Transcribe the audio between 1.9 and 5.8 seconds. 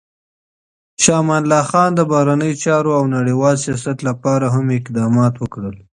د بهرنیو چارو او نړیوال سیاست لپاره هم اقدامات وکړل.